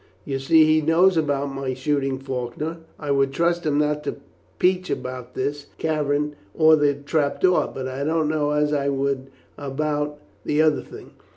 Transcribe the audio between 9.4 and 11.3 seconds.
about the other thing.